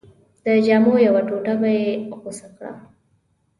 د 0.43 0.45
جامو 0.65 0.93
یوه 1.07 1.21
ټوټه 1.27 1.53
به 1.59 1.69
یې 1.77 1.87
غوڅه 2.21 2.47
کړه. 2.55 2.71